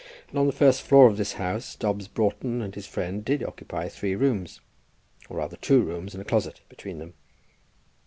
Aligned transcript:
And 0.29 0.39
on 0.39 0.47
the 0.47 0.51
first 0.51 0.81
floor 0.81 1.05
of 1.07 1.17
this 1.17 1.33
house 1.33 1.75
Dobbs 1.75 2.07
Broughton 2.07 2.59
and 2.59 2.73
his 2.73 2.87
friend 2.87 3.23
did 3.23 3.43
occupy 3.43 3.87
three 3.87 4.15
rooms, 4.15 4.59
or 5.29 5.37
rather 5.37 5.57
two 5.57 5.83
rooms 5.83 6.15
and 6.15 6.21
a 6.23 6.25
closet 6.25 6.61
between 6.69 6.97
them. 6.97 7.13